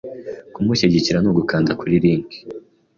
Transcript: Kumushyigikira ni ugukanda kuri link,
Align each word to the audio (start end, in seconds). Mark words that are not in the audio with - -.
Kumushyigikira 0.53 1.17
ni 1.21 1.27
ugukanda 1.31 1.71
kuri 1.79 1.95
link, 2.03 2.29